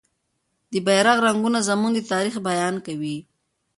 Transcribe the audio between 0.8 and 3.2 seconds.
بیرغ رنګونه زموږ د تاریخ بیان کوي.